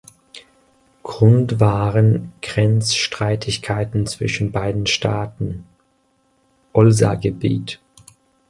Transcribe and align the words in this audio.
Grund 1.03 1.59
waren 1.59 2.33
Grenzstreitigkeiten 2.41 4.07
zwischen 4.07 4.51
beiden 4.51 4.87
Staaten 4.87 5.67
(Olsagebiet). 6.73 7.79